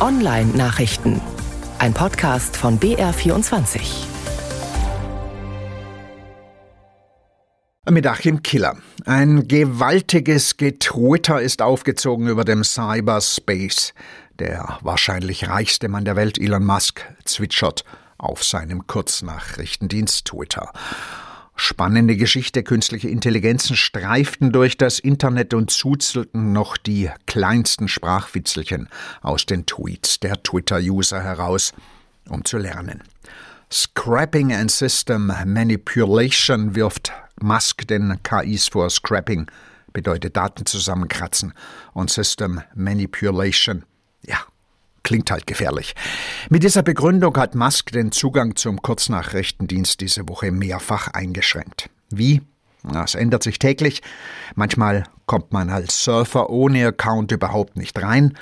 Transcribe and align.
Online-Nachrichten. 0.00 1.20
Ein 1.78 1.92
Podcast 1.92 2.56
von 2.56 2.80
BR24. 2.80 3.80
Mit 7.90 8.06
Achim 8.06 8.42
Killer. 8.42 8.78
Ein 9.04 9.46
gewaltiges 9.46 10.56
Getwitter 10.56 11.42
ist 11.42 11.60
aufgezogen 11.60 12.28
über 12.28 12.44
dem 12.44 12.64
Cyberspace. 12.64 13.92
Der 14.38 14.78
wahrscheinlich 14.80 15.50
reichste 15.50 15.88
Mann 15.90 16.06
der 16.06 16.16
Welt, 16.16 16.38
Elon 16.38 16.64
Musk, 16.64 17.02
zwitschert 17.26 17.84
auf 18.16 18.42
seinem 18.42 18.86
Kurznachrichtendienst 18.86 20.24
Twitter. 20.24 20.72
Spannende 21.62 22.16
Geschichte. 22.16 22.62
Künstliche 22.62 23.10
Intelligenzen 23.10 23.76
streiften 23.76 24.50
durch 24.50 24.78
das 24.78 24.98
Internet 24.98 25.52
und 25.52 25.70
zuzelten 25.70 26.54
noch 26.54 26.78
die 26.78 27.10
kleinsten 27.26 27.86
Sprachwitzelchen 27.86 28.88
aus 29.20 29.44
den 29.44 29.66
Tweets 29.66 30.20
der 30.20 30.42
Twitter-User 30.42 31.22
heraus, 31.22 31.74
um 32.30 32.46
zu 32.46 32.56
lernen. 32.56 33.02
Scrapping 33.70 34.54
and 34.54 34.70
System 34.70 35.30
Manipulation 35.44 36.74
wirft 36.74 37.12
Musk 37.42 37.86
den 37.86 38.18
KIs 38.22 38.68
vor. 38.68 38.88
Scrapping 38.88 39.46
bedeutet 39.92 40.38
Daten 40.38 40.64
zusammenkratzen 40.64 41.52
und 41.92 42.08
System 42.08 42.62
Manipulation, 42.74 43.84
ja, 44.26 44.38
Klingt 45.10 45.32
halt 45.32 45.48
gefährlich. 45.48 45.96
Mit 46.50 46.62
dieser 46.62 46.84
Begründung 46.84 47.36
hat 47.36 47.56
Musk 47.56 47.90
den 47.90 48.12
Zugang 48.12 48.54
zum 48.54 48.80
Kurznachrichtendienst 48.80 50.00
diese 50.00 50.28
Woche 50.28 50.52
mehrfach 50.52 51.08
eingeschränkt. 51.08 51.90
Wie? 52.10 52.42
Das 52.84 53.16
ändert 53.16 53.42
sich 53.42 53.58
täglich. 53.58 54.02
Manchmal 54.54 55.02
kommt 55.26 55.52
man 55.52 55.68
als 55.68 56.04
Surfer 56.04 56.48
ohne 56.48 56.86
Account 56.86 57.32
überhaupt 57.32 57.76
nicht 57.76 58.00
rein. 58.00 58.38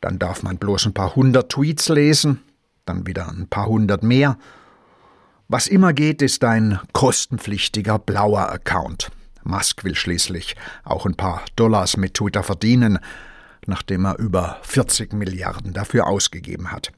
Dann 0.00 0.18
darf 0.18 0.42
man 0.42 0.58
bloß 0.58 0.86
ein 0.86 0.92
paar 0.92 1.14
hundert 1.14 1.52
Tweets 1.52 1.88
lesen, 1.88 2.42
dann 2.84 3.06
wieder 3.06 3.28
ein 3.28 3.46
paar 3.46 3.66
hundert 3.66 4.02
mehr. 4.02 4.38
Was 5.46 5.68
immer 5.68 5.92
geht, 5.92 6.20
ist 6.20 6.42
ein 6.42 6.80
kostenpflichtiger 6.92 8.00
blauer 8.00 8.50
Account. 8.50 9.12
Musk 9.44 9.84
will 9.84 9.94
schließlich 9.94 10.56
auch 10.82 11.06
ein 11.06 11.14
paar 11.14 11.42
Dollars 11.54 11.96
mit 11.96 12.14
Twitter 12.14 12.42
verdienen 12.42 12.98
nachdem 13.66 14.04
er 14.04 14.18
über 14.18 14.58
40 14.62 15.12
Milliarden 15.12 15.72
dafür 15.72 16.06
ausgegeben 16.06 16.72
hat. 16.72 16.92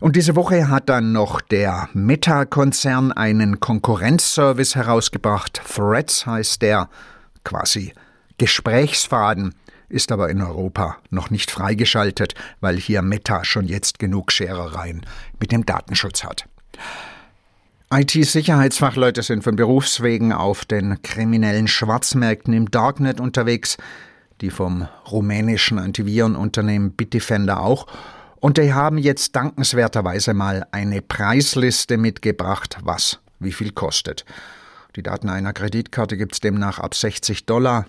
Und 0.00 0.16
diese 0.16 0.36
Woche 0.36 0.68
hat 0.68 0.88
dann 0.88 1.12
noch 1.12 1.40
der 1.40 1.88
Meta-Konzern 1.94 3.12
einen 3.12 3.60
Konkurrenzservice 3.60 4.74
herausgebracht. 4.74 5.62
Threads 5.74 6.26
heißt 6.26 6.60
der, 6.60 6.88
quasi 7.44 7.92
Gesprächsfaden, 8.38 9.54
ist 9.88 10.12
aber 10.12 10.28
in 10.28 10.42
Europa 10.42 10.98
noch 11.10 11.30
nicht 11.30 11.50
freigeschaltet, 11.50 12.34
weil 12.60 12.76
hier 12.76 13.02
Meta 13.02 13.44
schon 13.44 13.66
jetzt 13.66 13.98
genug 13.98 14.32
Scherereien 14.32 15.06
mit 15.40 15.52
dem 15.52 15.64
Datenschutz 15.64 16.24
hat. 16.24 16.46
IT-Sicherheitsfachleute 17.92 19.22
sind 19.22 19.44
von 19.44 19.54
Berufswegen 19.54 20.32
auf 20.32 20.64
den 20.64 21.00
kriminellen 21.02 21.68
Schwarzmärkten 21.68 22.52
im 22.52 22.70
Darknet 22.70 23.20
unterwegs 23.20 23.76
die 24.40 24.50
vom 24.50 24.88
rumänischen 25.10 25.78
Antivirenunternehmen 25.78 26.92
Bitdefender 26.92 27.60
auch, 27.60 27.86
und 28.38 28.58
die 28.58 28.74
haben 28.74 28.98
jetzt 28.98 29.34
dankenswerterweise 29.34 30.34
mal 30.34 30.66
eine 30.70 31.02
Preisliste 31.02 31.96
mitgebracht, 31.96 32.78
was 32.82 33.18
wie 33.40 33.52
viel 33.52 33.72
kostet. 33.72 34.24
Die 34.94 35.02
Daten 35.02 35.28
einer 35.28 35.52
Kreditkarte 35.52 36.16
gibt 36.16 36.34
es 36.34 36.40
demnach 36.40 36.78
ab 36.78 36.94
60 36.94 37.46
Dollar. 37.46 37.86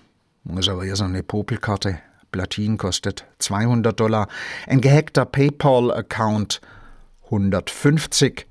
Ist 0.56 0.68
aber 0.68 0.84
eher 0.84 0.96
so 0.96 1.04
eine 1.04 1.22
Popelkarte. 1.22 2.00
Platin 2.32 2.76
kostet 2.76 3.24
200 3.38 3.98
Dollar. 3.98 4.28
Ein 4.66 4.80
gehackter 4.80 5.24
PayPal-Account 5.24 6.60
150. 7.24 8.46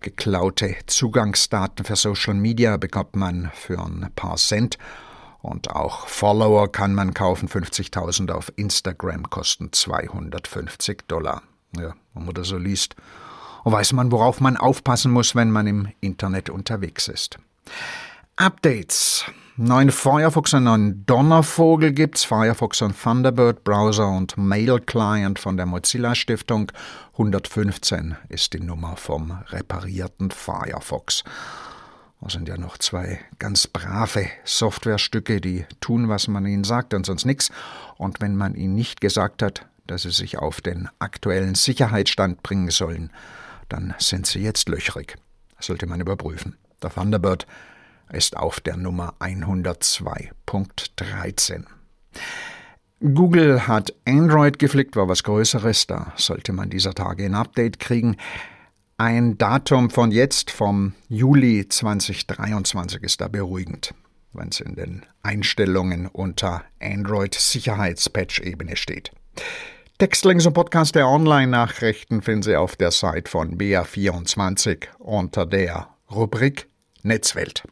Geklaute 0.00 0.76
Zugangsdaten 0.86 1.84
für 1.84 1.96
Social 1.96 2.34
Media 2.34 2.76
bekommt 2.76 3.16
man 3.16 3.50
für 3.54 3.78
ein 3.78 4.08
paar 4.14 4.36
Cent. 4.36 4.78
Und 5.40 5.70
auch 5.70 6.08
Follower 6.08 6.70
kann 6.70 6.94
man 6.94 7.14
kaufen. 7.14 7.48
50.000 7.48 8.30
auf 8.32 8.52
Instagram 8.56 9.30
kosten 9.30 9.72
250 9.72 11.06
Dollar. 11.06 11.42
Ja, 11.76 11.94
wenn 12.14 12.24
man 12.24 12.34
das 12.34 12.48
so 12.48 12.58
liest, 12.58 12.96
weiß 13.64 13.92
man, 13.92 14.10
worauf 14.10 14.40
man 14.40 14.56
aufpassen 14.56 15.12
muss, 15.12 15.34
wenn 15.34 15.50
man 15.50 15.66
im 15.66 15.88
Internet 16.00 16.50
unterwegs 16.50 17.08
ist. 17.08 17.38
Updates. 18.36 19.24
Neuen 19.56 19.90
Firefox 19.90 20.54
und 20.54 20.64
neuen 20.64 21.04
Donnervogel 21.04 21.92
gibt's. 21.92 22.22
Firefox 22.22 22.80
und 22.80 22.96
Thunderbird 22.96 23.64
Browser 23.64 24.08
und 24.08 24.36
Mail 24.38 24.78
Client 24.78 25.40
von 25.40 25.56
der 25.56 25.66
Mozilla 25.66 26.14
Stiftung. 26.14 26.70
115 27.14 28.16
ist 28.28 28.52
die 28.52 28.60
Nummer 28.60 28.96
vom 28.96 29.32
reparierten 29.48 30.30
Firefox. 30.30 31.24
Das 32.20 32.32
sind 32.32 32.48
ja 32.48 32.58
noch 32.58 32.78
zwei 32.78 33.20
ganz 33.38 33.68
brave 33.68 34.26
Softwarestücke, 34.44 35.40
die 35.40 35.64
tun, 35.80 36.08
was 36.08 36.26
man 36.26 36.44
ihnen 36.46 36.64
sagt 36.64 36.94
und 36.94 37.06
sonst 37.06 37.24
nichts. 37.24 37.50
Und 37.96 38.20
wenn 38.20 38.34
man 38.36 38.54
ihnen 38.54 38.74
nicht 38.74 39.00
gesagt 39.00 39.42
hat, 39.42 39.66
dass 39.86 40.02
sie 40.02 40.10
sich 40.10 40.38
auf 40.38 40.60
den 40.60 40.88
aktuellen 40.98 41.54
Sicherheitsstand 41.54 42.42
bringen 42.42 42.70
sollen, 42.70 43.12
dann 43.68 43.94
sind 43.98 44.26
sie 44.26 44.40
jetzt 44.40 44.68
löchrig. 44.68 45.14
Das 45.56 45.66
sollte 45.66 45.86
man 45.86 46.00
überprüfen. 46.00 46.56
Der 46.82 46.90
Thunderbird 46.90 47.46
ist 48.12 48.36
auf 48.36 48.58
der 48.60 48.76
Nummer 48.76 49.14
102.13. 49.20 51.64
Google 53.00 53.68
hat 53.68 53.94
Android 54.06 54.58
geflickt, 54.58 54.96
war 54.96 55.08
was 55.08 55.22
Größeres, 55.22 55.86
da 55.86 56.12
sollte 56.16 56.52
man 56.52 56.68
dieser 56.68 56.94
Tage 56.94 57.24
ein 57.24 57.36
Update 57.36 57.78
kriegen. 57.78 58.16
Ein 59.00 59.38
Datum 59.38 59.90
von 59.90 60.10
jetzt, 60.10 60.50
vom 60.50 60.92
Juli 61.08 61.68
2023, 61.68 63.00
ist 63.04 63.20
da 63.20 63.28
beruhigend, 63.28 63.94
wenn 64.32 64.48
es 64.48 64.58
in 64.58 64.74
den 64.74 65.06
Einstellungen 65.22 66.08
unter 66.08 66.64
Android 66.80 67.32
Sicherheitspatch-Ebene 67.32 68.74
steht. 68.74 69.12
Textlinks 69.98 70.46
und 70.46 70.54
Podcast 70.54 70.96
der 70.96 71.06
Online-Nachrichten 71.06 72.22
finden 72.22 72.42
Sie 72.42 72.56
auf 72.56 72.74
der 72.74 72.90
Seite 72.90 73.30
von 73.30 73.56
BR24 73.56 74.86
unter 74.98 75.46
der 75.46 75.90
Rubrik 76.10 76.66
Netzwelt. 77.04 77.62